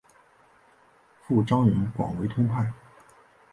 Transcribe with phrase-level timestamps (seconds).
[1.21, 2.73] 父张仁广为通判。